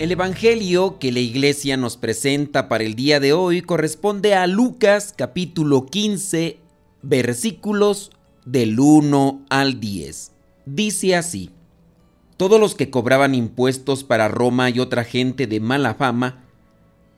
El 0.00 0.12
Evangelio 0.12 0.98
que 0.98 1.12
la 1.12 1.18
iglesia 1.18 1.76
nos 1.76 1.98
presenta 1.98 2.70
para 2.70 2.84
el 2.84 2.94
día 2.94 3.20
de 3.20 3.34
hoy 3.34 3.60
corresponde 3.60 4.34
a 4.34 4.46
Lucas 4.46 5.12
capítulo 5.14 5.84
15 5.84 6.56
versículos 7.02 8.10
del 8.46 8.80
1 8.80 9.44
al 9.50 9.78
10. 9.78 10.32
Dice 10.64 11.16
así, 11.16 11.50
todos 12.38 12.58
los 12.58 12.74
que 12.74 12.88
cobraban 12.88 13.34
impuestos 13.34 14.02
para 14.02 14.28
Roma 14.28 14.70
y 14.70 14.80
otra 14.80 15.04
gente 15.04 15.46
de 15.46 15.60
mala 15.60 15.96
fama 15.96 16.44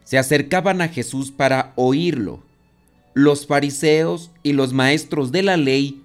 se 0.02 0.19
acercaban 0.19 0.80
a 0.80 0.88
Jesús 0.88 1.30
para 1.30 1.74
oírlo. 1.77 2.42
Los 3.14 3.46
fariseos 3.46 4.33
y 4.42 4.55
los 4.55 4.72
maestros 4.72 5.30
de 5.30 5.44
la 5.44 5.56
ley 5.56 6.02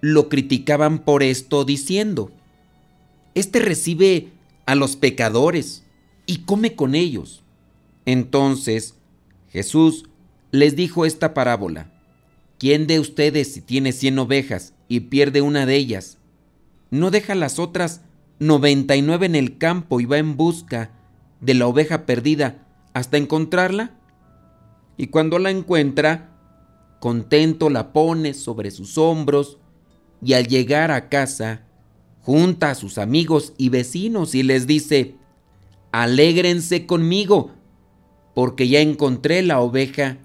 lo 0.00 0.28
criticaban 0.28 1.00
por 1.00 1.24
esto 1.24 1.64
diciendo, 1.64 2.30
Este 3.34 3.58
recibe 3.58 4.28
a 4.64 4.76
los 4.76 4.94
pecadores 4.94 5.82
y 6.28 6.42
come 6.44 6.76
con 6.76 6.94
ellos. 6.94 7.42
Entonces 8.04 8.94
Jesús 9.50 10.04
les 10.52 10.76
dijo 10.76 11.04
esta 11.04 11.34
parábola. 11.34 11.90
¿Quién 12.58 12.86
de 12.86 13.00
ustedes 13.00 13.52
si 13.52 13.62
tiene 13.62 13.92
cien 13.92 14.18
ovejas 14.18 14.74
y 14.88 15.00
pierde 15.00 15.42
una 15.42 15.64
de 15.64 15.76
ellas, 15.76 16.18
no 16.90 17.10
deja 17.10 17.34
las 17.34 17.58
otras 17.58 18.02
noventa 18.38 18.94
y 18.94 19.02
nueve 19.02 19.26
en 19.26 19.36
el 19.36 19.58
campo 19.58 20.00
y 20.00 20.04
va 20.04 20.18
en 20.18 20.36
busca 20.36 20.90
de 21.40 21.54
la 21.54 21.66
oveja 21.66 22.04
perdida 22.04 22.66
hasta 22.92 23.16
encontrarla? 23.16 23.94
Y 24.96 25.06
cuando 25.06 25.38
la 25.38 25.50
encuentra, 25.50 26.30
contento 27.00 27.70
la 27.70 27.92
pone 27.92 28.34
sobre 28.34 28.70
sus 28.70 28.98
hombros 28.98 29.58
y 30.20 30.34
al 30.34 30.46
llegar 30.46 30.90
a 30.90 31.08
casa, 31.08 31.62
junta 32.20 32.70
a 32.70 32.74
sus 32.74 32.98
amigos 32.98 33.54
y 33.56 33.68
vecinos 33.70 34.34
y 34.34 34.42
les 34.42 34.66
dice, 34.66 35.17
alégrense 35.92 36.86
conmigo, 36.86 37.52
porque 38.34 38.68
ya 38.68 38.80
encontré 38.80 39.42
la 39.42 39.60
oveja 39.60 40.18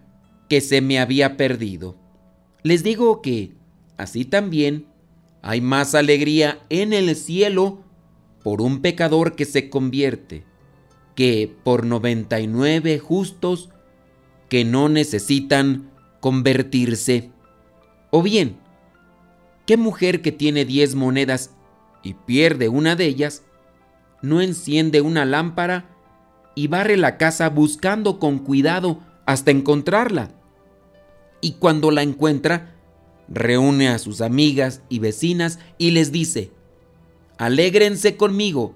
que 0.49 0.61
se 0.61 0.81
me 0.81 0.99
había 0.99 1.37
perdido. 1.37 1.95
Les 2.61 2.83
digo 2.83 3.21
que, 3.21 3.53
así 3.97 4.25
también, 4.25 4.87
hay 5.41 5.61
más 5.61 5.95
alegría 5.95 6.59
en 6.69 6.93
el 6.93 7.15
cielo 7.15 7.83
por 8.43 8.61
un 8.61 8.81
pecador 8.81 9.35
que 9.35 9.45
se 9.45 9.69
convierte 9.69 10.43
que 11.15 11.53
por 11.63 11.85
99 11.85 12.99
justos 12.99 13.69
que 14.49 14.65
no 14.65 14.89
necesitan 14.89 15.91
convertirse. 16.19 17.31
O 18.11 18.21
bien, 18.21 18.57
¿qué 19.65 19.77
mujer 19.77 20.21
que 20.21 20.31
tiene 20.31 20.65
10 20.65 20.95
monedas 20.95 21.51
y 22.03 22.13
pierde 22.13 22.69
una 22.69 22.95
de 22.95 23.05
ellas 23.05 23.43
no 24.23 24.41
enciende 24.41 25.01
una 25.01 25.25
lámpara 25.25 25.85
y 26.55 26.67
barre 26.67 26.97
la 26.97 27.17
casa 27.17 27.49
buscando 27.49 28.19
con 28.19 28.39
cuidado 28.39 28.99
hasta 29.25 29.51
encontrarla. 29.51 30.31
Y 31.41 31.53
cuando 31.53 31.91
la 31.91 32.03
encuentra, 32.03 32.73
reúne 33.27 33.89
a 33.89 33.99
sus 33.99 34.21
amigas 34.21 34.81
y 34.87 34.99
vecinas 34.99 35.59
y 35.77 35.91
les 35.91 36.11
dice, 36.13 36.51
alégrense 37.37 38.15
conmigo, 38.15 38.75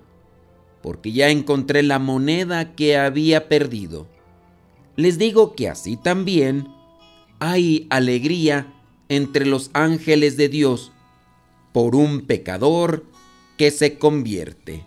porque 0.81 1.13
ya 1.13 1.29
encontré 1.29 1.81
la 1.81 1.97
moneda 1.97 2.75
que 2.75 2.97
había 2.97 3.47
perdido. 3.47 4.05
Les 4.97 5.17
digo 5.17 5.55
que 5.55 5.69
así 5.69 5.95
también 5.95 6.67
hay 7.39 7.87
alegría 7.89 8.73
entre 9.07 9.45
los 9.45 9.69
ángeles 9.71 10.35
de 10.35 10.49
Dios 10.49 10.91
por 11.71 11.95
un 11.95 12.21
pecador 12.21 13.05
que 13.57 13.71
se 13.71 13.97
convierte. 13.97 14.86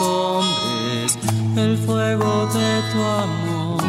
hombres 0.00 1.18
el 1.56 1.76
fuego 1.76 2.46
de 2.54 2.82
tu 2.92 3.00
amor. 3.02 3.82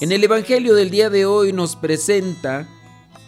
En 0.00 0.10
el 0.10 0.24
Evangelio 0.24 0.74
del 0.74 0.90
día 0.90 1.10
de 1.10 1.26
hoy 1.26 1.52
nos 1.52 1.76
presenta 1.76 2.66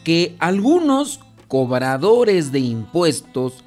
que 0.05 0.35
algunos 0.41 1.21
cobradores 1.47 2.51
de 2.51 2.59
impuestos 2.59 3.65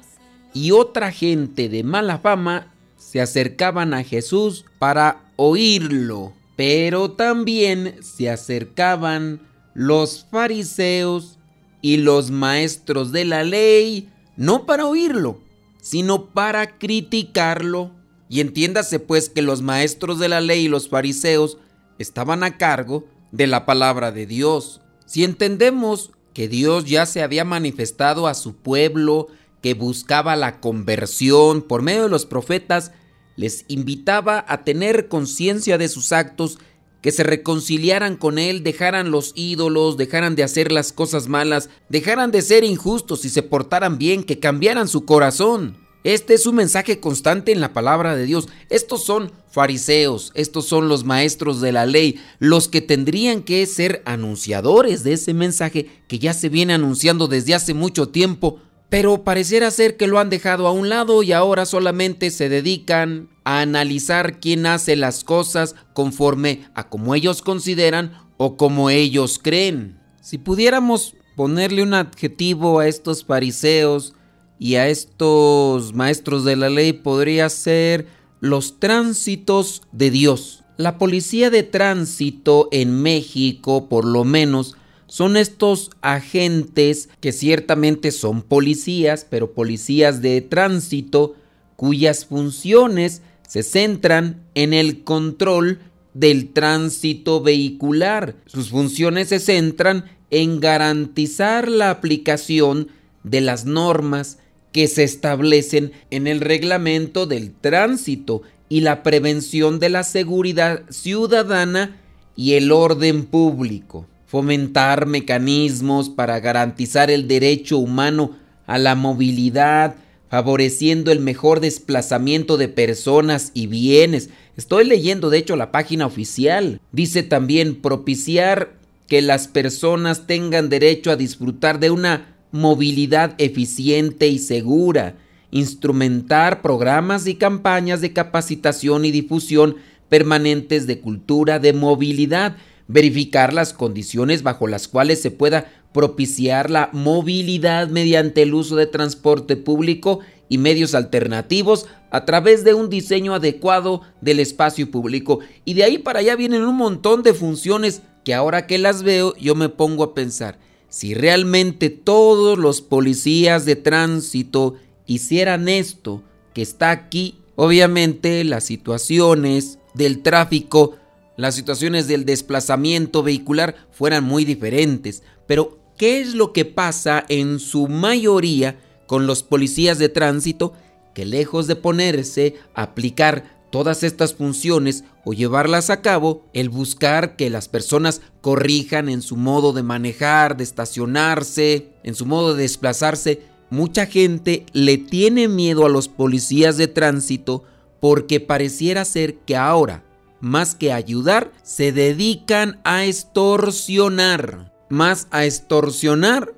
y 0.52 0.72
otra 0.72 1.10
gente 1.10 1.70
de 1.70 1.82
mala 1.82 2.18
fama 2.18 2.72
se 2.96 3.22
acercaban 3.22 3.94
a 3.94 4.04
Jesús 4.04 4.66
para 4.78 5.22
oírlo, 5.36 6.34
pero 6.56 7.12
también 7.12 7.96
se 8.02 8.28
acercaban 8.28 9.40
los 9.72 10.26
fariseos 10.30 11.38
y 11.80 11.96
los 11.96 12.30
maestros 12.30 13.10
de 13.10 13.24
la 13.24 13.42
ley, 13.42 14.10
no 14.36 14.66
para 14.66 14.86
oírlo, 14.86 15.40
sino 15.82 16.30
para 16.30 16.78
criticarlo. 16.78 17.90
Y 18.30 18.40
entiéndase 18.40 19.00
pues 19.00 19.28
que 19.28 19.42
los 19.42 19.60
maestros 19.60 20.18
de 20.18 20.30
la 20.30 20.40
ley 20.40 20.64
y 20.64 20.68
los 20.68 20.88
fariseos 20.88 21.58
estaban 21.98 22.44
a 22.44 22.56
cargo 22.56 23.04
de 23.32 23.46
la 23.46 23.66
palabra 23.66 24.12
de 24.12 24.24
Dios. 24.24 24.80
Si 25.04 25.24
entendemos 25.24 26.12
que 26.32 26.48
Dios 26.48 26.86
ya 26.86 27.04
se 27.04 27.22
había 27.22 27.44
manifestado 27.44 28.26
a 28.26 28.34
su 28.34 28.56
pueblo, 28.56 29.26
que 29.60 29.74
buscaba 29.74 30.36
la 30.36 30.60
conversión 30.60 31.62
por 31.62 31.82
medio 31.82 32.04
de 32.04 32.08
los 32.08 32.24
profetas, 32.24 32.92
les 33.36 33.64
invitaba 33.68 34.44
a 34.48 34.64
tener 34.64 35.08
conciencia 35.08 35.78
de 35.78 35.88
sus 35.88 36.12
actos 36.12 36.58
que 37.02 37.10
se 37.10 37.24
reconciliaran 37.24 38.16
con 38.16 38.38
Él, 38.38 38.62
dejaran 38.62 39.10
los 39.10 39.32
ídolos, 39.34 39.96
dejaran 39.96 40.36
de 40.36 40.44
hacer 40.44 40.70
las 40.70 40.92
cosas 40.92 41.26
malas, 41.26 41.68
dejaran 41.88 42.30
de 42.30 42.42
ser 42.42 42.62
injustos 42.62 43.24
y 43.24 43.28
se 43.28 43.42
portaran 43.42 43.98
bien, 43.98 44.22
que 44.22 44.38
cambiaran 44.38 44.86
su 44.86 45.04
corazón. 45.04 45.76
Este 46.04 46.34
es 46.34 46.46
un 46.46 46.56
mensaje 46.56 46.98
constante 46.98 47.52
en 47.52 47.60
la 47.60 47.72
palabra 47.72 48.16
de 48.16 48.24
Dios. 48.24 48.48
Estos 48.70 49.04
son 49.04 49.30
fariseos, 49.48 50.32
estos 50.34 50.66
son 50.66 50.88
los 50.88 51.04
maestros 51.04 51.60
de 51.60 51.70
la 51.70 51.86
ley, 51.86 52.20
los 52.40 52.66
que 52.66 52.80
tendrían 52.80 53.42
que 53.42 53.64
ser 53.66 54.02
anunciadores 54.04 55.04
de 55.04 55.12
ese 55.12 55.32
mensaje 55.32 55.86
que 56.08 56.18
ya 56.18 56.34
se 56.34 56.48
viene 56.48 56.74
anunciando 56.74 57.28
desde 57.28 57.54
hace 57.54 57.72
mucho 57.72 58.08
tiempo, 58.08 58.58
pero 58.88 59.22
pareciera 59.22 59.70
ser 59.70 59.96
que 59.96 60.08
lo 60.08 60.18
han 60.18 60.28
dejado 60.28 60.66
a 60.66 60.72
un 60.72 60.88
lado 60.88 61.22
y 61.22 61.32
ahora 61.32 61.66
solamente 61.66 62.30
se 62.30 62.48
dedican 62.48 63.28
a 63.44 63.60
analizar 63.60 64.40
quién 64.40 64.66
hace 64.66 64.96
las 64.96 65.22
cosas 65.22 65.76
conforme 65.92 66.66
a 66.74 66.88
como 66.88 67.14
ellos 67.14 67.42
consideran 67.42 68.18
o 68.38 68.56
como 68.56 68.90
ellos 68.90 69.38
creen. 69.40 70.00
Si 70.20 70.38
pudiéramos 70.38 71.14
ponerle 71.36 71.82
un 71.82 71.94
adjetivo 71.94 72.80
a 72.80 72.88
estos 72.88 73.24
fariseos 73.24 74.14
y 74.62 74.76
a 74.76 74.88
estos 74.88 75.92
maestros 75.92 76.44
de 76.44 76.54
la 76.54 76.70
ley, 76.70 76.92
podría 76.92 77.48
ser 77.48 78.06
los 78.38 78.78
tránsitos 78.78 79.82
de 79.90 80.12
Dios. 80.12 80.62
La 80.76 80.98
policía 80.98 81.50
de 81.50 81.64
tránsito 81.64 82.68
en 82.70 83.02
México, 83.02 83.88
por 83.88 84.04
lo 84.04 84.22
menos, 84.22 84.76
son 85.08 85.36
estos 85.36 85.90
agentes 86.00 87.08
que 87.18 87.32
ciertamente 87.32 88.12
son 88.12 88.40
policías, 88.40 89.26
pero 89.28 89.52
policías 89.52 90.22
de 90.22 90.40
tránsito, 90.42 91.34
cuyas 91.74 92.24
funciones 92.26 93.22
se 93.48 93.64
centran 93.64 94.44
en 94.54 94.74
el 94.74 95.02
control 95.02 95.80
del 96.14 96.52
tránsito 96.52 97.42
vehicular. 97.42 98.36
Sus 98.46 98.70
funciones 98.70 99.30
se 99.30 99.40
centran 99.40 100.04
en 100.30 100.60
garantizar 100.60 101.66
la 101.66 101.90
aplicación 101.90 102.86
de 103.24 103.40
las 103.40 103.64
normas 103.64 104.38
que 104.72 104.88
se 104.88 105.04
establecen 105.04 105.92
en 106.10 106.26
el 106.26 106.40
reglamento 106.40 107.26
del 107.26 107.52
tránsito 107.52 108.42
y 108.68 108.80
la 108.80 109.02
prevención 109.02 109.78
de 109.78 109.90
la 109.90 110.02
seguridad 110.02 110.82
ciudadana 110.90 112.00
y 112.34 112.54
el 112.54 112.72
orden 112.72 113.24
público 113.24 114.06
fomentar 114.32 115.04
mecanismos 115.04 116.08
para 116.08 116.40
garantizar 116.40 117.10
el 117.10 117.28
derecho 117.28 117.76
humano 117.76 118.38
a 118.66 118.78
la 118.78 118.94
movilidad, 118.94 119.96
favoreciendo 120.30 121.12
el 121.12 121.20
mejor 121.20 121.60
desplazamiento 121.60 122.56
de 122.56 122.68
personas 122.68 123.50
y 123.52 123.66
bienes. 123.66 124.30
Estoy 124.56 124.86
leyendo 124.86 125.28
de 125.28 125.36
hecho 125.36 125.54
la 125.54 125.70
página 125.70 126.06
oficial. 126.06 126.80
Dice 126.92 127.22
también 127.22 127.82
propiciar 127.82 128.72
que 129.06 129.20
las 129.20 129.48
personas 129.48 130.26
tengan 130.26 130.70
derecho 130.70 131.10
a 131.10 131.16
disfrutar 131.16 131.78
de 131.78 131.90
una 131.90 132.31
movilidad 132.52 133.34
eficiente 133.38 134.28
y 134.28 134.38
segura, 134.38 135.16
instrumentar 135.50 136.62
programas 136.62 137.26
y 137.26 137.34
campañas 137.34 138.00
de 138.00 138.12
capacitación 138.12 139.04
y 139.04 139.10
difusión 139.10 139.76
permanentes 140.08 140.86
de 140.86 141.00
cultura 141.00 141.58
de 141.58 141.72
movilidad, 141.72 142.56
verificar 142.86 143.54
las 143.54 143.72
condiciones 143.72 144.42
bajo 144.42 144.66
las 144.66 144.86
cuales 144.86 145.22
se 145.22 145.30
pueda 145.30 145.72
propiciar 145.92 146.70
la 146.70 146.90
movilidad 146.92 147.88
mediante 147.88 148.42
el 148.42 148.54
uso 148.54 148.76
de 148.76 148.86
transporte 148.86 149.56
público 149.56 150.20
y 150.48 150.58
medios 150.58 150.94
alternativos 150.94 151.86
a 152.10 152.26
través 152.26 152.62
de 152.64 152.74
un 152.74 152.90
diseño 152.90 153.34
adecuado 153.34 154.02
del 154.20 154.40
espacio 154.40 154.90
público. 154.90 155.38
Y 155.64 155.74
de 155.74 155.84
ahí 155.84 155.96
para 155.96 156.18
allá 156.18 156.36
vienen 156.36 156.64
un 156.64 156.76
montón 156.76 157.22
de 157.22 157.32
funciones 157.32 158.02
que 158.22 158.34
ahora 158.34 158.66
que 158.66 158.76
las 158.76 159.02
veo 159.02 159.34
yo 159.36 159.54
me 159.54 159.70
pongo 159.70 160.04
a 160.04 160.14
pensar, 160.14 160.58
si 160.92 161.14
realmente 161.14 161.88
todos 161.88 162.58
los 162.58 162.82
policías 162.82 163.64
de 163.64 163.76
tránsito 163.76 164.76
hicieran 165.06 165.70
esto 165.70 166.22
que 166.52 166.60
está 166.60 166.90
aquí, 166.90 167.38
obviamente 167.56 168.44
las 168.44 168.64
situaciones 168.64 169.78
del 169.94 170.22
tráfico 170.22 170.98
las 171.36 171.54
situaciones 171.54 172.08
del 172.08 172.26
desplazamiento 172.26 173.22
vehicular 173.22 173.74
fueran 173.90 174.22
muy 174.24 174.44
diferentes. 174.44 175.22
Pero, 175.46 175.78
¿qué 175.96 176.20
es 176.20 176.34
lo 176.34 176.52
que 176.52 176.64
pasa 176.64 177.24
en 177.28 177.58
su 177.58 177.88
mayoría 177.88 178.78
con 179.06 179.26
los 179.26 179.42
policías 179.42 179.98
de 179.98 180.10
tránsito 180.10 180.74
que 181.14 181.24
lejos 181.24 181.66
de 181.66 181.76
ponerse 181.76 182.54
a 182.74 182.82
aplicar 182.82 183.51
todas 183.72 184.04
estas 184.04 184.34
funciones 184.34 185.02
o 185.24 185.32
llevarlas 185.32 185.90
a 185.90 186.00
cabo, 186.00 186.46
el 186.52 186.68
buscar 186.68 187.34
que 187.34 187.50
las 187.50 187.66
personas 187.66 188.20
corrijan 188.40 189.08
en 189.08 189.22
su 189.22 189.36
modo 189.36 189.72
de 189.72 189.82
manejar, 189.82 190.56
de 190.56 190.62
estacionarse, 190.62 191.88
en 192.04 192.14
su 192.14 192.24
modo 192.24 192.54
de 192.54 192.62
desplazarse, 192.62 193.42
mucha 193.70 194.06
gente 194.06 194.66
le 194.72 194.98
tiene 194.98 195.48
miedo 195.48 195.84
a 195.84 195.88
los 195.88 196.06
policías 196.06 196.76
de 196.76 196.86
tránsito 196.86 197.64
porque 197.98 198.38
pareciera 198.38 199.04
ser 199.04 199.38
que 199.38 199.56
ahora 199.56 200.04
más 200.42 200.74
que 200.74 200.92
ayudar, 200.92 201.52
se 201.62 201.92
dedican 201.92 202.80
a 202.82 203.06
extorsionar. 203.06 204.72
Más 204.90 205.28
a 205.30 205.46
extorsionar 205.46 206.52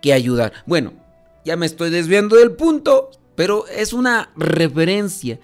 que 0.00 0.12
ayudar. 0.12 0.52
Bueno, 0.64 0.94
ya 1.44 1.56
me 1.56 1.66
estoy 1.66 1.90
desviando 1.90 2.36
del 2.36 2.52
punto, 2.52 3.10
pero 3.34 3.66
es 3.66 3.92
una 3.92 4.30
referencia 4.36 5.40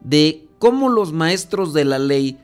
de 0.00 0.44
cómo 0.60 0.90
los 0.90 1.12
maestros 1.12 1.72
de 1.72 1.84
la 1.84 1.98
ley 1.98 2.38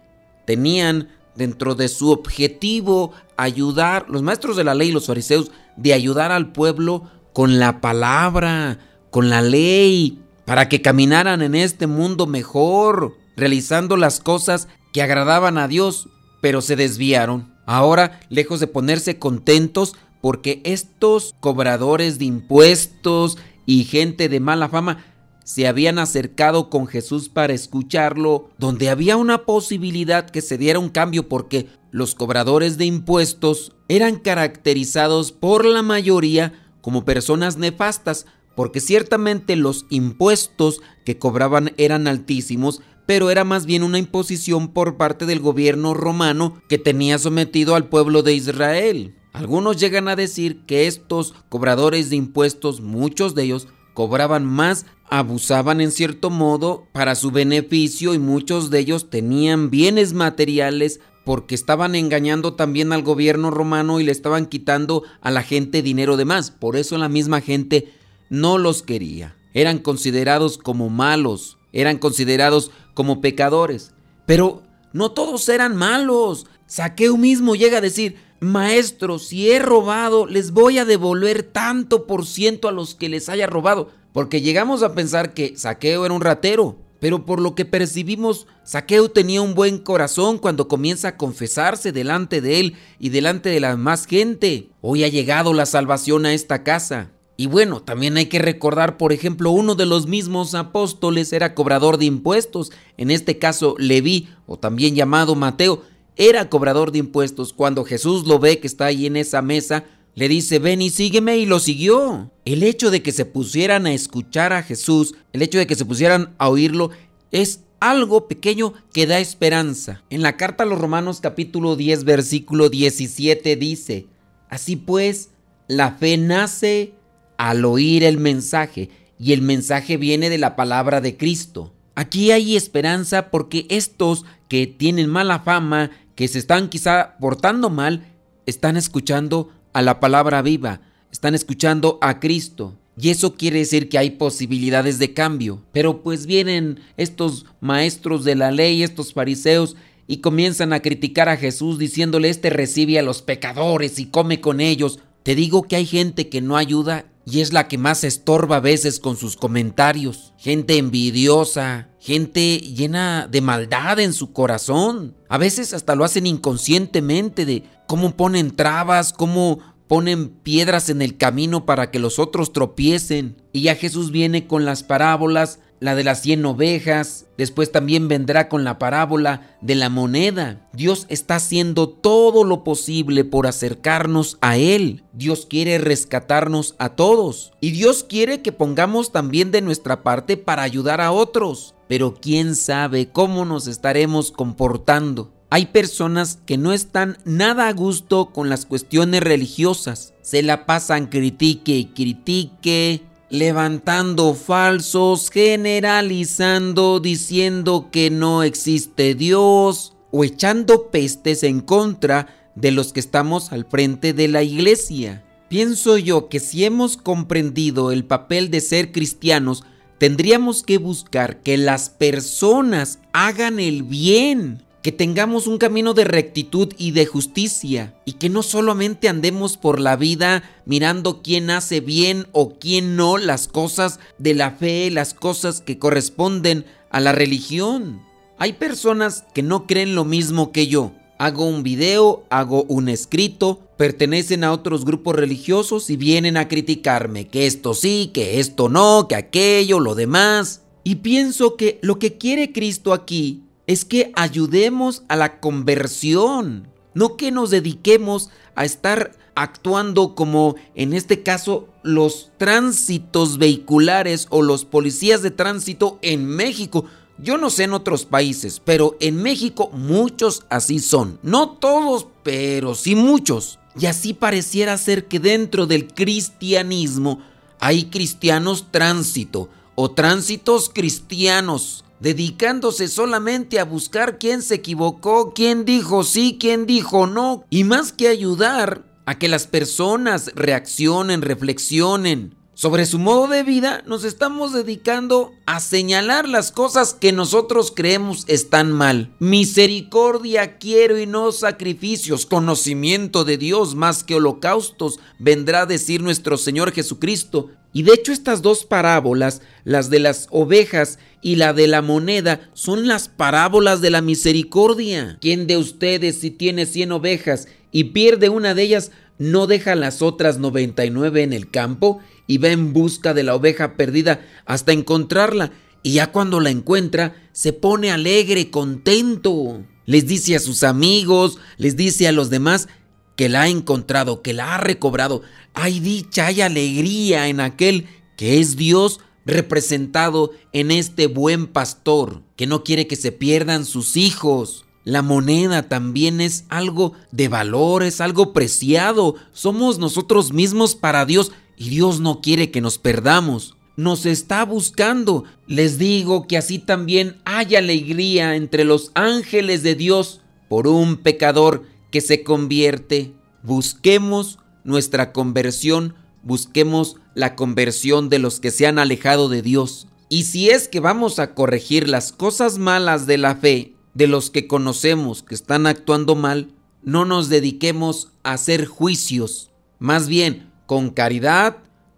tenían 0.47 1.11
dentro 1.37 1.77
de 1.77 1.87
su 1.87 2.11
objetivo 2.11 3.13
ayudar, 3.37 4.07
los 4.09 4.23
maestros 4.23 4.57
de 4.57 4.65
la 4.65 4.75
ley, 4.75 4.91
los 4.91 5.07
fariseos, 5.07 5.53
de 5.77 5.93
ayudar 5.93 6.33
al 6.33 6.51
pueblo 6.51 7.05
con 7.33 7.61
la 7.61 7.81
palabra, 7.81 8.79
con 9.11 9.29
la 9.29 9.43
ley, 9.43 10.19
para 10.47 10.69
que 10.69 10.83
caminaran 10.83 11.43
en 11.43 11.55
este 11.55 11.87
mundo 11.87 12.27
mejor 12.27 13.15
realizando 13.37 13.97
las 13.99 14.19
cosas 14.21 14.67
que 14.93 15.03
agradaban 15.03 15.59
a 15.59 15.69
Dios, 15.69 16.09
pero 16.41 16.63
se 16.63 16.75
desviaron. 16.75 17.55
Ahora, 17.67 18.21
lejos 18.31 18.61
de 18.61 18.67
ponerse 18.67 19.19
contentos 19.19 19.95
porque 20.23 20.63
estos 20.65 21.35
cobradores 21.41 22.19
de 22.19 22.25
impuestos 22.25 23.37
y 23.67 23.85
gente 23.85 24.31
de 24.31 24.41
mala 24.41 24.71
fama 24.71 25.05
se 25.47 25.69
habían 25.69 26.01
acercado 26.01 26.71
con 26.71 26.89
Jesús 26.89 27.29
para 27.29 27.55
escucharlo, 27.55 28.51
donde 28.59 28.91
había 28.91 29.17
una 29.17 29.45
posibilidad 29.45 30.29
que 30.29 30.43
se 30.43 30.59
diera 30.59 30.81
un 30.81 30.89
cambio 30.89 31.29
porque 31.29 31.69
los 31.93 32.17
cobradores 32.17 32.79
de 32.79 32.87
impuestos 32.87 33.73
eran 33.89 34.17
caracterizados 34.17 35.31
por 35.31 35.65
la 35.65 35.83
mayoría 35.83 36.53
como 36.81 37.05
personas 37.05 37.59
nefastas, 37.59 38.27
porque 38.57 38.81
ciertamente 38.81 39.55
los 39.55 39.87
impuestos 39.89 40.81
que 41.05 41.17
cobraban 41.17 41.73
eran 41.77 42.09
altísimos, 42.09 42.83
pero 43.07 43.31
era 43.31 43.45
más 43.45 43.67
bien 43.67 43.85
una 43.85 44.01
imposición 44.01 44.73
por 44.73 44.97
parte 44.97 45.27
del 45.27 45.39
gobierno 45.39 45.95
romano 45.95 46.61
que 46.69 46.79
tenía 46.79 47.21
sometido 47.21 47.77
al 47.77 47.89
pueblo 47.89 48.25
de 48.25 48.35
Israel. 48.35 49.15
Algunos 49.33 49.77
llegan 49.77 50.09
a 50.09 50.17
decir 50.17 50.67
que 50.67 50.89
estos 50.89 51.35
cobradores 51.49 52.11
de 52.11 52.17
impuestos, 52.17 52.81
muchos 52.81 53.37
de 53.37 53.45
ellos, 53.45 53.69
cobraban 53.97 54.45
más, 54.45 54.85
abusaban 55.09 55.81
en 55.81 55.91
cierto 55.91 56.31
modo 56.31 56.87
para 56.93 57.15
su 57.15 57.31
beneficio 57.31 58.15
y 58.15 58.19
muchos 58.19 58.71
de 58.71 58.81
ellos 58.81 59.11
tenían 59.11 59.71
bienes 59.71 60.13
materiales 60.13 61.01
porque 61.25 61.55
estaban 61.55 61.95
engañando 61.95 62.55
también 62.55 62.93
al 62.93 63.03
gobierno 63.03 63.51
romano 63.51 63.99
y 63.99 64.05
le 64.05 64.13
estaban 64.13 64.47
quitando 64.47 65.03
a 65.21 65.31
la 65.31 65.43
gente 65.43 65.83
dinero 65.83 66.17
de 66.17 66.25
más. 66.25 66.51
Por 66.51 66.77
eso 66.77 66.99
la 66.99 67.09
misma 67.09 67.41
gente 67.41 67.93
no 68.31 68.59
los 68.59 68.83
quería. 68.83 69.37
Eran 69.53 69.79
considerados 69.79 70.59
como 70.59 70.89
malos, 70.89 71.59
eran 71.73 71.99
considerados 71.99 72.71
como 72.95 73.21
pecadores. 73.21 73.93
Pero 74.25 74.63
no 74.93 75.11
todos 75.11 75.49
eran 75.49 75.75
malos. 75.75 76.47
Saqueo 76.67 77.17
mismo 77.17 77.55
llega 77.55 77.79
a 77.79 77.83
decir, 77.83 78.17
Maestro, 78.47 79.19
si 79.19 79.51
he 79.51 79.59
robado, 79.59 80.27
les 80.27 80.53
voy 80.53 80.79
a 80.79 80.85
devolver 80.85 81.43
tanto 81.43 82.07
por 82.07 82.27
ciento 82.27 82.69
a 82.69 82.73
los 82.73 82.95
que 82.95 83.09
les 83.09 83.29
haya 83.29 83.47
robado. 83.47 83.91
Porque 84.13 84.41
llegamos 84.41 84.83
a 84.83 84.95
pensar 84.95 85.35
que 85.35 85.57
Saqueo 85.57 86.07
era 86.07 86.15
un 86.15 86.23
ratero. 86.23 86.79
Pero 86.99 87.27
por 87.27 87.41
lo 87.41 87.55
que 87.55 87.67
percibimos, 87.67 88.47
Saqueo 88.65 89.11
tenía 89.11 89.43
un 89.43 89.55
buen 89.55 89.79
corazón 89.79 90.39
cuando 90.39 90.67
comienza 90.67 91.09
a 91.09 91.17
confesarse 91.17 91.93
delante 91.93 92.41
de 92.41 92.61
él 92.61 92.75
y 92.99 93.11
delante 93.11 93.51
de 93.51 93.61
la 93.61 93.77
más 93.77 94.07
gente. 94.07 94.71
Hoy 94.81 95.05
ha 95.05 95.09
llegado 95.09 95.53
la 95.53 95.67
salvación 95.67 96.25
a 96.25 96.33
esta 96.33 96.63
casa. 96.63 97.11
Y 97.37 97.49
bueno, 97.49 97.83
también 97.83 98.17
hay 98.17 98.27
que 98.27 98.39
recordar, 98.39 98.97
por 98.97 99.13
ejemplo, 99.13 99.51
uno 99.51 99.75
de 99.75 99.85
los 99.85 100.07
mismos 100.07 100.55
apóstoles 100.55 101.35
era 101.35 101.55
cobrador 101.55 101.99
de 101.99 102.07
impuestos, 102.07 102.73
en 102.97 103.11
este 103.11 103.39
caso 103.39 103.75
Leví, 103.79 104.31
o 104.47 104.59
también 104.59 104.95
llamado 104.95 105.35
Mateo, 105.35 105.83
era 106.17 106.49
cobrador 106.49 106.93
de 106.93 106.99
impuestos. 106.99 107.53
Cuando 107.53 107.85
Jesús 107.85 108.27
lo 108.27 108.39
ve 108.39 108.59
que 108.59 108.67
está 108.67 108.87
ahí 108.87 109.07
en 109.07 109.17
esa 109.17 109.43
mesa, 109.43 109.85
le 110.15 110.29
dice, 110.29 110.59
ven 110.59 110.81
y 110.81 110.91
sígueme 110.91 111.37
y 111.37 111.47
lo 111.47 111.61
siguió. 111.61 112.33
El 112.45 112.63
hecho 112.63 112.91
de 112.91 113.03
que 113.03 113.13
se 113.13 113.27
pusieran 113.27 113.87
a 113.87 113.93
escuchar 113.93 114.53
a 114.53 114.63
Jesús, 114.63 115.15
el 115.33 115.43
hecho 115.43 115.59
de 115.59 115.67
que 115.67 115.75
se 115.75 115.85
pusieran 115.85 116.35
a 116.39 116.49
oírlo, 116.49 116.91
es 117.33 117.61
algo 117.81 118.27
pequeño 118.27 118.73
que 118.95 119.07
da 119.07 119.19
esperanza. 119.19 120.03
En 120.09 120.23
la 120.23 120.37
carta 120.37 120.65
a 120.65 120.67
los 120.67 120.79
Romanos 120.79 121.21
capítulo 121.21 121.77
10 121.77 122.05
versículo 122.05 122.71
17 122.71 123.57
dice, 123.57 124.07
así 124.49 124.77
pues, 124.77 125.31
la 125.69 125.93
fe 125.93 126.17
nace 126.17 126.95
al 127.37 127.65
oír 127.67 128.05
el 128.05 128.19
mensaje 128.19 128.89
y 129.19 129.33
el 129.33 129.43
mensaje 129.43 129.99
viene 129.99 130.31
de 130.31 130.39
la 130.39 130.57
palabra 130.57 131.01
de 131.01 131.17
Cristo. 131.17 131.75
Aquí 131.95 132.31
hay 132.31 132.57
esperanza 132.57 133.31
porque 133.31 133.67
estos 133.69 134.25
que 134.49 134.67
tienen 134.67 135.09
mala 135.09 135.41
fama, 135.41 135.91
que 136.17 136.27
se 136.27 136.41
están 136.41 136.69
quizá 136.69 137.17
portando 137.21 137.71
mal, 137.71 138.05
están 138.47 138.77
escuchando 138.77 139.53
a 139.73 139.83
la 139.83 140.01
palabra 140.01 140.43
viva, 140.43 140.81
están 141.13 141.37
escuchando 141.37 141.99
a 142.01 142.19
Cristo. 142.19 142.75
Y 142.99 143.11
eso 143.11 143.35
quiere 143.35 143.59
decir 143.59 143.91
que 143.91 143.99
hay 143.99 144.13
posibilidades 144.13 144.99
de 144.99 145.13
cambio. 145.13 145.63
Pero 145.73 146.03
pues 146.03 146.25
vienen 146.25 146.81
estos 146.97 147.45
maestros 147.61 148.25
de 148.25 148.35
la 148.35 148.51
ley, 148.51 148.83
estos 148.83 149.13
fariseos, 149.13 149.77
y 150.07 150.19
comienzan 150.19 150.73
a 150.73 150.81
criticar 150.81 151.29
a 151.29 151.37
Jesús 151.37 151.79
diciéndole, 151.79 152.31
este 152.31 152.49
recibe 152.49 152.99
a 152.99 153.03
los 153.03 153.23
pecadores 153.23 153.99
y 153.99 154.07
come 154.07 154.41
con 154.41 154.61
ellos. 154.61 155.01
Te 155.23 155.35
digo 155.35 155.65
que 155.65 155.77
hay 155.77 155.85
gente 155.85 156.29
que 156.29 156.41
no 156.41 156.57
ayuda 156.57 157.07
y 157.29 157.41
es 157.41 157.53
la 157.53 157.67
que 157.67 157.77
más 157.77 158.05
estorba 158.05 158.57
a 158.57 158.61
veces 158.61 159.01
con 159.01 159.17
sus 159.17 159.37
comentarios. 159.37 160.33
Gente 160.39 160.79
envidiosa, 160.79 161.89
gente 161.99 162.59
llena 162.59 163.27
de 163.29 163.41
maldad 163.41 163.99
en 163.99 164.13
su 164.13 164.33
corazón. 164.33 165.17
A 165.29 165.37
veces 165.37 165.75
hasta 165.75 165.97
lo 165.97 166.05
hacen 166.05 166.25
inconscientemente 166.27 167.45
de 167.45 167.65
cómo 167.89 168.17
ponen 168.17 168.55
trabas, 168.55 169.13
cómo 169.13 169.59
ponen 169.89 170.29
piedras 170.29 170.89
en 170.89 171.03
el 171.03 171.17
camino 171.17 171.67
para 171.67 171.91
que 171.91 171.99
los 171.99 172.21
otros 172.21 172.53
tropiecen. 172.53 173.43
Y 173.53 173.63
ya 173.63 173.75
Jesús 173.75 174.13
viene 174.13 174.47
con 174.47 174.65
las 174.65 174.85
parábolas 174.85 175.59
la 175.81 175.95
de 175.95 176.05
las 176.05 176.23
cien 176.23 176.45
ovejas, 176.45 177.27
después 177.37 177.71
también 177.71 178.09
vendrá 178.09 178.49
con 178.49 178.65
la 178.65 178.79
parábola 178.79 179.57
de 179.61 179.75
la 179.75 179.89
moneda. 179.89 180.69
Dios 180.73 181.07
está 181.09 181.37
haciendo 181.37 181.89
todo 181.89 182.45
lo 182.45 182.65
posible 182.65 183.25
por 183.25 183.47
acercarnos 183.47 184.39
a 184.41 184.57
Él. 184.57 185.05
Dios 185.13 185.47
quiere 185.47 185.79
rescatarnos 185.79 186.75
a 186.79 186.91
todos. 186.91 187.53
Y 187.61 187.73
Dios 187.73 188.05
quiere 188.05 188.43
que 188.43 188.53
pongamos 188.53 189.13
también 189.13 189.51
de 189.51 189.63
nuestra 189.63 190.03
parte 190.03 190.37
para 190.37 190.63
ayudar 190.63 191.01
a 191.01 191.13
otros. 191.13 191.75
Pero 191.89 192.15
quién 192.15 192.57
sabe 192.57 193.09
cómo 193.09 193.45
nos 193.45 193.67
estaremos 193.67 194.33
comportando. 194.33 195.33
Hay 195.49 195.67
personas 195.67 196.41
que 196.45 196.59
no 196.59 196.73
están 196.73 197.19
nada 197.25 197.69
a 197.69 197.73
gusto 197.73 198.31
con 198.33 198.49
las 198.49 198.67
cuestiones 198.67 199.23
religiosas. 199.23 200.13
Se 200.21 200.43
la 200.43 200.67
pasan 200.67 201.07
critique 201.07 201.77
y 201.77 201.87
critique, 201.87 203.03
levantando 203.29 204.35
falsos, 204.35 205.31
generalizando, 205.31 207.01
diciendo 207.01 207.89
que 207.91 208.11
no 208.11 208.43
existe 208.43 209.15
Dios 209.15 209.95
o 210.11 210.25
echando 210.25 210.91
pestes 210.91 211.43
en 211.43 211.61
contra 211.61 212.29
de 212.55 212.71
los 212.71 212.93
que 212.93 213.01
estamos 213.01 213.53
al 213.53 213.65
frente 213.65 214.13
de 214.13 214.29
la 214.29 214.43
iglesia. 214.43 215.25
Pienso 215.49 215.99
yo 215.99 216.29
que 216.29 216.41
si 216.41 216.65
hemos 216.65 216.97
comprendido 216.97 217.93
el 217.93 218.05
papel 218.05 218.51
de 218.51 218.61
ser 218.61 218.93
cristianos, 218.93 219.65
tendríamos 219.99 220.63
que 220.63 220.79
buscar 220.79 221.43
que 221.43 221.57
las 221.57 221.91
personas 221.91 222.99
hagan 223.13 223.61
el 223.61 223.83
bien 223.83 224.63
que 224.87 224.93
tengamos 224.93 225.49
un 225.49 225.59
camino 225.59 225.95
de 225.95 226.05
rectitud 226.05 226.73
y 226.79 226.93
de 226.93 227.07
justicia 227.07 228.01
y 228.05 228.13
que 228.13 228.29
no 228.29 228.45
solamente 228.45 229.09
andemos 229.09 229.57
por 229.57 229.81
la 229.81 229.97
vida 229.97 230.45
mirando 230.65 231.23
quién 231.23 231.51
hace 231.51 231.81
bien 231.81 232.29
o 232.31 232.51
quién 232.61 232.95
no 232.95 233.19
las 233.19 233.49
cosas 233.49 233.99
de 234.19 234.35
la 234.35 234.53
fe, 234.53 234.93
las 234.93 235.13
cosas 235.13 235.61
que 235.61 235.81
corresponden 235.81 236.67
a 236.91 237.01
la 237.01 237.11
religión. 237.11 238.01
Hay 238.39 238.53
personas 238.53 239.25
que 239.35 239.43
no 239.43 239.67
creen 239.67 239.97
lo 239.97 240.05
mismo 240.05 240.53
que 240.53 240.69
yo. 240.69 240.93
Hago 241.19 241.47
un 241.47 241.65
video, 241.65 242.25
hago 242.31 242.63
un 242.69 242.89
escrito, 242.89 243.59
pertenecen 243.77 244.45
a 244.45 244.53
otros 244.53 244.85
grupos 244.85 245.17
religiosos 245.17 245.91
y 245.91 245.97
vienen 245.97 246.37
a 246.37 246.47
criticarme 246.47 247.27
que 247.27 247.49
esto 247.49 247.75
sí, 247.75 248.13
que 248.15 248.39
esto 248.39 248.69
no, 248.69 249.09
que 249.09 249.17
aquello, 249.17 249.81
lo 249.81 249.97
demás. 249.97 250.63
Y 250.85 250.95
pienso 250.97 251.57
que 251.57 251.81
lo 251.83 251.99
que 251.99 252.19
quiere 252.19 252.53
Cristo 252.53 252.93
aquí 252.93 253.46
es 253.67 253.85
que 253.85 254.13
ayudemos 254.15 255.03
a 255.09 255.17
la 255.17 255.41
conversión, 255.41 256.69
no 256.95 257.17
que 257.17 257.31
nos 257.31 257.51
dediquemos 257.51 258.31
a 258.55 258.65
estar 258.65 259.13
actuando 259.35 260.15
como 260.15 260.57
en 260.75 260.95
este 260.95 261.23
caso 261.23 261.69
los 261.83 262.31
tránsitos 262.39 263.39
vehiculares 263.39 264.27
o 264.31 264.43
los 264.43 264.65
policías 264.65 265.23
de 265.23 265.31
tránsito 265.31 265.99
en 266.03 266.27
México. 266.27 266.87
Yo 267.19 267.39
no 267.39 267.51
sé 267.51 267.65
en 267.65 267.75
otros 267.75 268.05
países, 268.05 268.61
pero 268.65 268.97
en 269.01 269.17
México 269.17 269.71
muchos 269.73 270.45
así 270.49 270.79
son. 270.79 271.19
No 271.23 271.51
todos, 271.51 272.07
pero 272.23 272.75
sí 272.75 272.95
muchos. 272.95 273.59
Y 273.79 273.87
así 273.87 274.15
pareciera 274.15 274.77
ser 274.79 275.07
que 275.07 275.21
dentro 275.21 275.67
del 275.67 275.87
cristianismo 275.89 277.21
hay 277.61 277.85
cristianos 277.87 278.67
tránsito 278.71 279.51
o 279.75 279.91
tránsitos 279.91 280.71
cristianos 280.71 281.85
dedicándose 282.01 282.89
solamente 282.89 283.59
a 283.59 283.65
buscar 283.65 284.19
quién 284.19 284.43
se 284.43 284.57
equivocó, 284.57 285.33
quién 285.35 285.65
dijo 285.65 286.05
sí, 286.05 286.37
quién 286.39 286.67
dijo 286.67 287.07
no, 287.07 287.45
y 287.51 287.65
más 287.65 287.93
que 287.93 288.09
ayudar 288.09 288.85
a 289.07 289.19
que 289.19 289.29
las 289.29 289.47
personas 289.47 290.31
reaccionen, 290.35 291.23
reflexionen 291.23 292.36
sobre 292.57 292.87
su 292.87 292.99
modo 292.99 293.29
de 293.29 293.43
vida, 293.43 293.83
nos 293.87 294.03
estamos 294.03 294.55
dedicando 294.55 295.35
a 295.45 295.61
señalar 295.61 296.27
las 296.27 296.53
cosas 296.53 296.95
que 296.95 297.13
nosotros 297.13 297.71
creemos 297.71 298.25
están 298.29 298.73
mal. 298.73 299.15
Misericordia 299.19 300.57
quiero 300.57 300.99
y 300.99 301.05
no 301.05 301.33
sacrificios, 301.33 302.25
conocimiento 302.25 303.25
de 303.25 303.37
Dios 303.37 303.75
más 303.75 304.03
que 304.05 304.15
holocaustos, 304.15 305.01
vendrá 305.19 305.61
a 305.61 305.67
decir 305.67 306.03
nuestro 306.03 306.39
Señor 306.39 306.73
Jesucristo. 306.73 307.51
Y 307.75 307.83
de 307.83 307.93
hecho 307.93 308.11
estas 308.11 308.41
dos 308.41 308.65
parábolas, 308.65 309.43
las 309.65 309.91
de 309.91 309.99
las 309.99 310.27
ovejas 310.31 310.99
y 311.21 311.37
la 311.37 311.53
de 311.53 311.67
la 311.67 311.83
moneda, 311.83 312.49
son 312.55 312.89
las 312.89 313.09
parábolas 313.09 313.83
de 313.83 313.91
la 313.91 314.01
misericordia. 314.01 315.19
¿Quién 315.21 315.47
de 315.47 315.59
ustedes 315.59 316.21
si 316.21 316.31
tiene 316.31 316.65
100 316.65 316.93
ovejas 316.93 317.49
y 317.71 317.85
pierde 317.85 318.31
una 318.31 318.55
de 318.55 318.63
ellas, 318.63 318.93
no 319.19 319.47
deja 319.47 319.75
las 319.75 320.03
otras 320.03 320.39
99 320.39 321.23
en 321.23 321.33
el 321.33 321.51
campo 321.51 322.01
y 322.27 322.39
va 322.39 322.49
en 322.49 322.73
busca 322.73 323.15
de 323.15 323.23
la 323.23 323.35
oveja 323.35 323.77
perdida 323.77 324.21
hasta 324.45 324.73
encontrarla? 324.73 325.53
Y 325.83 325.93
ya 325.93 326.11
cuando 326.11 326.41
la 326.41 326.51
encuentra, 326.51 327.15
se 327.33 327.53
pone 327.53 327.91
alegre, 327.91 328.51
contento. 328.51 329.63
Les 329.85 330.07
dice 330.07 330.35
a 330.35 330.41
sus 330.41 330.65
amigos, 330.65 331.39
les 331.59 331.77
dice 331.77 332.09
a 332.09 332.13
los 332.13 332.29
demás 332.29 332.69
que 333.15 333.29
la 333.29 333.43
ha 333.43 333.49
encontrado, 333.49 334.21
que 334.21 334.33
la 334.33 334.55
ha 334.55 334.59
recobrado. 334.59 335.23
Hay 335.55 335.81
dicha, 335.81 336.27
hay 336.27 336.41
alegría 336.41 337.29
en 337.29 337.41
aquel 337.41 337.87
que 338.17 338.41
es 338.41 338.57
Dios 338.57 339.01
representado 339.25 340.33
en 340.53 340.71
este 340.71 341.07
buen 341.07 341.47
pastor, 341.47 342.23
que 342.37 342.47
no 342.47 342.63
quiere 342.63 342.87
que 342.87 342.97
se 342.97 343.13
pierdan 343.13 343.65
sus 343.65 343.97
hijos. 343.97 344.66
La 344.87 345.03
moneda 345.03 345.65
también 345.65 346.21
es 346.21 346.45
algo 346.49 346.93
de 347.11 347.27
valor, 347.27 347.83
es 347.83 348.01
algo 348.01 348.33
preciado. 348.33 349.17
Somos 349.33 349.81
nosotros 349.81 350.33
mismos 350.33 350.77
para 350.77 351.05
Dios 351.05 351.33
y 351.57 351.71
Dios 351.71 351.99
no 351.99 352.21
quiere 352.21 352.53
que 352.53 352.61
nos 352.61 352.79
perdamos. 352.79 353.57
Nos 353.77 354.07
está 354.07 354.45
buscando. 354.45 355.25
Les 355.49 355.79
digo 355.79 356.29
que 356.29 356.37
así 356.37 356.61
también 356.61 357.17
hay 357.25 357.57
alegría 357.57 358.37
entre 358.37 358.63
los 358.63 358.93
ángeles 358.95 359.65
de 359.65 359.75
Dios 359.75 360.21
por 360.49 360.69
un 360.69 360.99
pecador 360.99 361.65
que 361.91 362.01
se 362.01 362.23
convierte. 362.23 363.13
Busquemos 363.43 364.39
nuestra 364.63 365.13
conversión, 365.13 365.97
busquemos 366.23 366.95
la 367.17 367.35
conversión 367.35 368.09
de 368.09 368.21
los 368.21 368.39
que 368.39 368.53
se 368.53 368.69
han 368.69 368.79
alejado 368.79 369.29
de 369.29 369.43
Dios. 369.43 369.89
Y 370.09 370.23
si 370.23 370.51
es 370.51 370.69
que 370.69 370.79
vamos 370.79 371.19
a 371.19 371.35
corregir 371.35 371.89
las 371.89 372.13
cosas 372.13 372.59
malas 372.59 373.09
de 373.09 373.19
la 373.19 373.35
fe 373.35 373.76
de 373.97 374.07
los 374.07 374.31
que 374.31 374.47
conocemos 374.47 375.23
que 375.23 375.35
están 375.35 375.67
actuando 375.67 376.17
mal, 376.17 376.53
no 376.83 377.07
nos 377.07 377.31
dediquemos 377.31 378.13
a 378.25 378.35
hacer 378.35 378.67
juicios. 378.67 379.51
Más 379.79 380.07
bien, 380.07 380.53
con 380.67 380.91
caridad, 380.91 381.57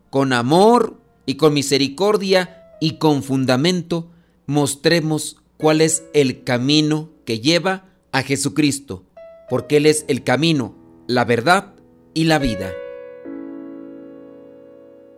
con 0.09 0.33
amor 0.33 0.97
y 1.27 1.35
con 1.35 1.55
misericordia 1.55 2.77
y 2.81 2.99
con 2.99 3.25
fundamento, 3.25 4.09
mostremos 4.47 5.39
cuál 5.57 5.81
es 5.81 6.05
el 6.15 6.45
camino 6.45 7.11
que 7.25 7.41
lleva 7.41 7.87
a 8.13 8.23
Jesucristo, 8.23 9.03
porque 9.51 9.79
Él 9.79 9.87
es 9.87 10.05
el 10.07 10.23
camino, 10.23 10.77
la 11.09 11.25
verdad 11.25 11.75
y 12.15 12.25
la 12.25 12.39
vida. 12.39 12.73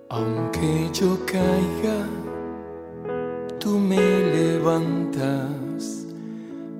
Aunque 0.09 0.89
yo 0.95 1.19
caiga, 1.27 2.09
tú 3.59 3.79
me 3.79 3.99
levantas. 3.99 5.70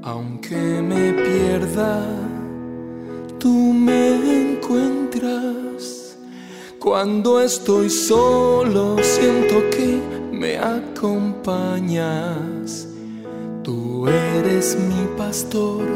Aunque 0.03 0.57
me 0.57 1.13
pierda, 1.13 2.03
tú 3.39 3.51
me 3.51 4.53
encuentras. 4.55 6.17
Cuando 6.79 7.39
estoy 7.43 7.91
solo, 7.91 8.97
siento 9.03 9.57
que 9.71 10.01
me 10.33 10.57
acompañas. 10.57 12.01
Tú 13.63 14.09
eres 14.09 14.79
mi 14.79 15.07
pastor, 15.19 15.87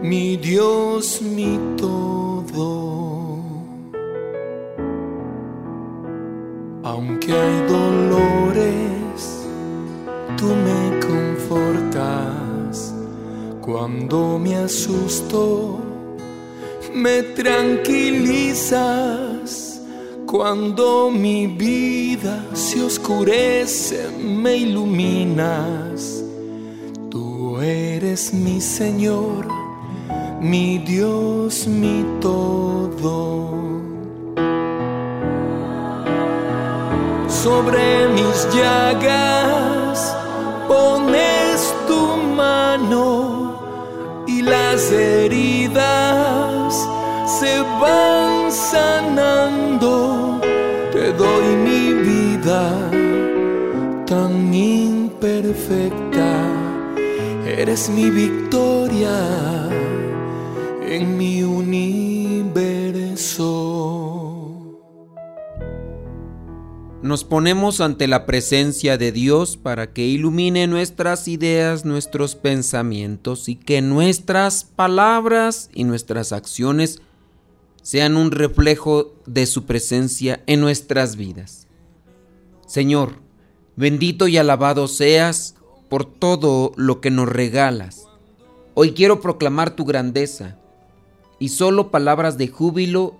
mi 0.00 0.36
Dios, 0.36 1.20
mi 1.20 1.58
todo. 1.76 3.40
Aunque 6.84 7.32
hay 7.32 7.66
dolores, 7.66 9.48
tú 10.36 10.46
me 10.46 10.79
Cuando 13.80 14.38
me 14.38 14.56
asusto, 14.56 15.80
me 16.92 17.22
tranquilizas. 17.22 19.80
Cuando 20.26 21.10
mi 21.10 21.46
vida 21.46 22.44
se 22.52 22.82
oscurece, 22.82 24.10
me 24.18 24.58
iluminas. 24.58 26.22
Tú 27.08 27.58
eres 27.62 28.34
mi 28.34 28.60
Señor, 28.60 29.48
mi 30.42 30.76
Dios, 30.76 31.66
mi 31.66 32.04
todo. 32.20 33.48
sobre 37.42 38.06
mis 38.08 38.46
llagas 38.52 40.14
pones 40.68 41.39
heridas 44.90 46.74
se 47.26 47.60
van 47.80 48.50
sanando. 48.50 50.40
Te 50.92 51.12
doy 51.12 51.46
mi 51.66 51.92
vida 52.08 52.62
tan 54.06 54.52
imperfecta, 54.54 56.30
eres 57.46 57.88
mi 57.90 58.10
victoria 58.10 59.69
Nos 67.02 67.24
ponemos 67.24 67.80
ante 67.80 68.06
la 68.06 68.26
presencia 68.26 68.98
de 68.98 69.10
Dios 69.10 69.56
para 69.56 69.94
que 69.94 70.06
ilumine 70.06 70.66
nuestras 70.66 71.28
ideas, 71.28 71.86
nuestros 71.86 72.34
pensamientos 72.36 73.48
y 73.48 73.56
que 73.56 73.80
nuestras 73.80 74.64
palabras 74.64 75.70
y 75.72 75.84
nuestras 75.84 76.32
acciones 76.32 77.00
sean 77.80 78.18
un 78.18 78.30
reflejo 78.30 79.14
de 79.24 79.46
su 79.46 79.64
presencia 79.64 80.42
en 80.46 80.60
nuestras 80.60 81.16
vidas. 81.16 81.68
Señor, 82.66 83.14
bendito 83.76 84.28
y 84.28 84.36
alabado 84.36 84.86
seas 84.86 85.54
por 85.88 86.04
todo 86.04 86.72
lo 86.76 87.00
que 87.00 87.10
nos 87.10 87.30
regalas. 87.30 88.04
Hoy 88.74 88.92
quiero 88.92 89.22
proclamar 89.22 89.74
tu 89.74 89.86
grandeza 89.86 90.58
y 91.38 91.48
solo 91.48 91.90
palabras 91.90 92.36
de 92.36 92.48
júbilo 92.48 93.16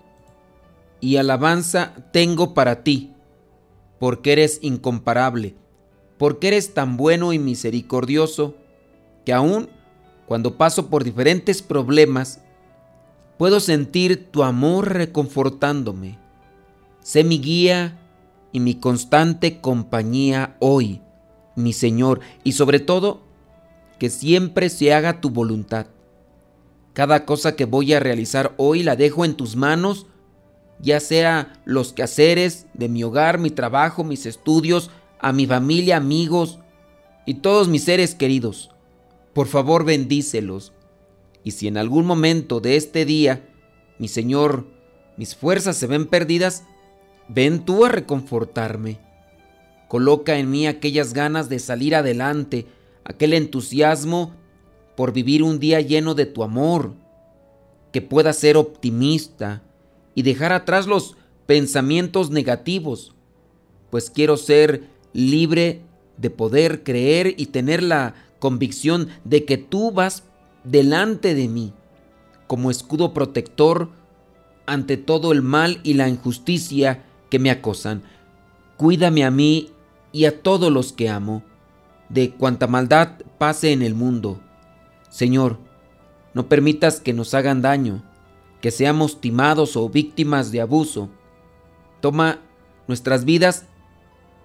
y 1.00 1.16
alabanza 1.16 1.94
tengo 2.12 2.52
para 2.52 2.84
ti, 2.84 3.09
porque 4.00 4.33
eres 4.33 4.59
incomparable, 4.62 5.54
porque 6.19 6.49
eres 6.49 6.75
tan 6.75 6.97
bueno 6.97 7.33
y 7.33 7.38
misericordioso, 7.38 8.57
que 9.25 9.33
aún 9.33 9.69
cuando 10.26 10.57
paso 10.57 10.88
por 10.88 11.04
diferentes 11.04 11.61
problemas, 11.61 12.40
puedo 13.37 13.61
sentir 13.61 14.30
tu 14.30 14.42
amor 14.42 14.92
reconfortándome. 14.92 16.19
Sé 17.00 17.25
mi 17.25 17.40
guía 17.40 17.99
y 18.52 18.61
mi 18.61 18.75
constante 18.75 19.61
compañía 19.61 20.57
hoy, 20.61 21.02
mi 21.54 21.73
Señor, 21.73 22.21
y 22.42 22.52
sobre 22.52 22.80
todo, 22.80 23.23
que 23.99 24.09
siempre 24.09 24.71
se 24.71 24.95
haga 24.95 25.21
tu 25.21 25.30
voluntad. 25.30 25.87
Cada 26.95 27.26
cosa 27.26 27.54
que 27.54 27.66
voy 27.66 27.92
a 27.92 28.00
realizar 28.00 28.54
hoy 28.57 28.83
la 28.83 28.97
dejo 28.97 29.25
en 29.25 29.35
tus 29.35 29.57
manos, 29.57 30.07
ya 30.82 31.00
sea 31.00 31.60
los 31.64 31.92
quehaceres 31.92 32.66
de 32.75 32.88
mi 32.88 33.04
hogar, 33.04 33.38
mi 33.38 33.50
trabajo, 33.50 34.04
mis 34.04 34.26
estudios, 34.26 34.90
a 35.18 35.32
mi 35.32 35.46
familia, 35.46 35.96
amigos 35.96 36.58
y 37.26 37.34
todos 37.34 37.68
mis 37.68 37.84
seres 37.84 38.14
queridos. 38.14 38.70
Por 39.34 39.46
favor, 39.46 39.84
bendícelos. 39.84 40.72
Y 41.44 41.52
si 41.52 41.68
en 41.68 41.76
algún 41.76 42.06
momento 42.06 42.60
de 42.60 42.76
este 42.76 43.04
día, 43.04 43.49
mi 43.99 44.08
Señor, 44.08 44.66
mis 45.16 45.37
fuerzas 45.37 45.76
se 45.76 45.87
ven 45.87 46.06
perdidas, 46.06 46.64
ven 47.28 47.64
tú 47.64 47.84
a 47.84 47.90
reconfortarme. 47.90 48.99
Coloca 49.88 50.38
en 50.38 50.50
mí 50.50 50.66
aquellas 50.66 51.12
ganas 51.12 51.49
de 51.49 51.58
salir 51.58 51.94
adelante, 51.94 52.66
aquel 53.04 53.34
entusiasmo 53.34 54.34
por 54.96 55.12
vivir 55.12 55.42
un 55.42 55.58
día 55.58 55.80
lleno 55.80 56.14
de 56.14 56.26
tu 56.26 56.42
amor, 56.42 56.94
que 57.92 58.02
pueda 58.02 58.32
ser 58.32 58.56
optimista 58.56 59.62
y 60.14 60.22
dejar 60.22 60.52
atrás 60.52 60.86
los 60.86 61.16
pensamientos 61.46 62.30
negativos, 62.30 63.14
pues 63.90 64.10
quiero 64.10 64.36
ser 64.36 64.88
libre 65.12 65.82
de 66.16 66.30
poder 66.30 66.82
creer 66.82 67.34
y 67.36 67.46
tener 67.46 67.82
la 67.82 68.14
convicción 68.38 69.08
de 69.24 69.44
que 69.44 69.58
tú 69.58 69.90
vas 69.90 70.24
delante 70.64 71.34
de 71.34 71.48
mí 71.48 71.72
como 72.46 72.70
escudo 72.70 73.14
protector 73.14 73.90
ante 74.66 74.96
todo 74.96 75.32
el 75.32 75.40
mal 75.40 75.80
y 75.82 75.94
la 75.94 76.08
injusticia 76.08 77.04
que 77.30 77.38
me 77.38 77.50
acosan. 77.50 78.02
Cuídame 78.76 79.25
a 79.25 79.30
mí 79.30 79.70
y 80.12 80.25
a 80.25 80.42
todos 80.42 80.73
los 80.73 80.92
que 80.92 81.08
amo 81.08 81.44
de 82.08 82.32
cuanta 82.32 82.66
maldad 82.66 83.20
pase 83.38 83.73
en 83.73 83.82
el 83.82 83.94
mundo. 83.94 84.40
Señor, 85.10 85.58
no 86.34 86.49
permitas 86.49 87.00
que 87.00 87.12
nos 87.12 87.34
hagan 87.34 87.62
daño, 87.62 88.02
que 88.60 88.70
seamos 88.70 89.20
timados 89.20 89.76
o 89.76 89.88
víctimas 89.88 90.52
de 90.52 90.60
abuso. 90.60 91.08
Toma 92.00 92.40
nuestras 92.88 93.25
vidas 93.25 93.66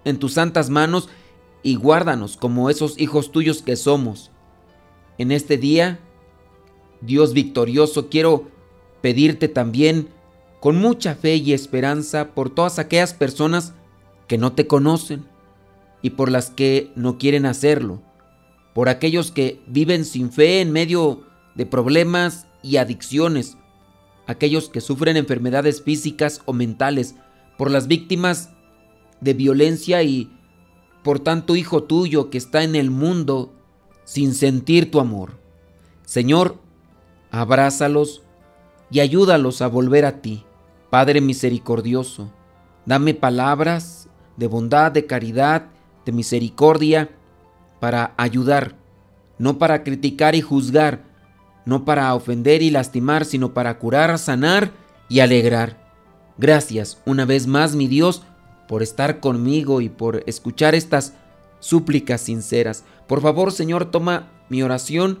en 0.04 0.18
tus 0.18 0.34
santas 0.34 0.70
manos 0.70 1.08
y 1.62 1.76
guárdanos 1.76 2.36
como 2.36 2.70
esos 2.70 2.98
hijos 2.98 3.32
tuyos 3.32 3.62
que 3.62 3.76
somos. 3.76 4.30
En 5.18 5.32
este 5.32 5.56
día, 5.56 6.00
Dios 7.00 7.32
victorioso, 7.32 8.08
quiero 8.08 8.44
pedirte 9.00 9.48
también 9.48 10.08
con 10.60 10.76
mucha 10.76 11.14
fe 11.14 11.36
y 11.36 11.52
esperanza 11.52 12.34
por 12.34 12.50
todas 12.50 12.78
aquellas 12.78 13.14
personas 13.14 13.74
que 14.28 14.38
no 14.38 14.52
te 14.52 14.66
conocen 14.66 15.26
y 16.02 16.10
por 16.10 16.30
las 16.30 16.50
que 16.50 16.90
no 16.94 17.18
quieren 17.18 17.46
hacerlo 17.46 18.02
por 18.76 18.90
aquellos 18.90 19.30
que 19.30 19.62
viven 19.66 20.04
sin 20.04 20.30
fe 20.30 20.60
en 20.60 20.70
medio 20.70 21.22
de 21.54 21.64
problemas 21.64 22.46
y 22.62 22.76
adicciones, 22.76 23.56
aquellos 24.26 24.68
que 24.68 24.80
sufren 24.80 25.16
enfermedades 25.16 25.82
físicas 25.82 26.42
o 26.44 26.52
mentales, 26.52 27.14
por 27.56 27.70
las 27.70 27.86
víctimas 27.86 28.50
de 29.20 29.34
violencia 29.34 30.02
y 30.02 30.30
por 31.02 31.20
tanto 31.20 31.56
hijo 31.56 31.84
tuyo 31.84 32.30
que 32.30 32.38
está 32.38 32.62
en 32.62 32.74
el 32.74 32.90
mundo 32.90 33.54
sin 34.04 34.34
sentir 34.34 34.90
tu 34.90 35.00
amor. 35.00 35.38
Señor, 36.04 36.58
abrázalos 37.30 38.22
y 38.90 39.00
ayúdalos 39.00 39.62
a 39.62 39.68
volver 39.68 40.04
a 40.04 40.20
ti. 40.20 40.44
Padre 40.90 41.20
misericordioso, 41.20 42.32
dame 42.84 43.14
palabras 43.14 44.08
de 44.36 44.46
bondad, 44.46 44.92
de 44.92 45.06
caridad, 45.06 45.66
de 46.04 46.12
misericordia, 46.12 47.10
para 47.80 48.14
ayudar, 48.16 48.76
no 49.38 49.58
para 49.58 49.82
criticar 49.82 50.34
y 50.34 50.40
juzgar, 50.40 51.04
no 51.66 51.84
para 51.84 52.14
ofender 52.14 52.62
y 52.62 52.70
lastimar, 52.70 53.26
sino 53.26 53.52
para 53.52 53.78
curar, 53.78 54.18
sanar 54.18 54.70
y 55.08 55.20
alegrar. 55.20 55.76
Gracias 56.38 57.02
una 57.04 57.26
vez 57.26 57.46
más, 57.46 57.74
mi 57.74 57.88
Dios, 57.88 58.22
por 58.68 58.82
estar 58.82 59.20
conmigo 59.20 59.80
y 59.80 59.88
por 59.88 60.22
escuchar 60.26 60.74
estas 60.74 61.12
súplicas 61.60 62.22
sinceras. 62.22 62.84
Por 63.06 63.20
favor, 63.20 63.52
Señor, 63.52 63.90
toma 63.90 64.30
mi 64.48 64.62
oración 64.62 65.20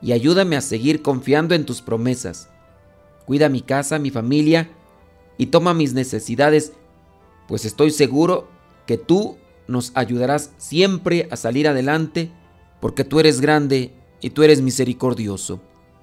y 0.00 0.12
ayúdame 0.12 0.56
a 0.56 0.60
seguir 0.60 1.02
confiando 1.02 1.54
en 1.54 1.66
tus 1.66 1.82
promesas. 1.82 2.48
Cuida 3.26 3.48
mi 3.48 3.60
casa, 3.60 3.98
mi 3.98 4.10
familia 4.10 4.70
y 5.38 5.46
toma 5.46 5.74
mis 5.74 5.92
necesidades, 5.92 6.72
pues 7.48 7.64
estoy 7.64 7.90
seguro 7.90 8.48
que 8.86 8.98
tú 8.98 9.36
nos 9.68 9.92
ayudarás 9.94 10.52
siempre 10.56 11.28
a 11.30 11.36
salir 11.36 11.68
adelante, 11.68 12.30
porque 12.80 13.04
tú 13.04 13.20
eres 13.20 13.40
grande 13.40 13.92
y 14.20 14.30
tú 14.30 14.42
eres 14.42 14.60
misericordioso. 14.60 15.60